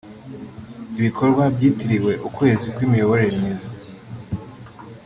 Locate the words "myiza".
3.39-3.69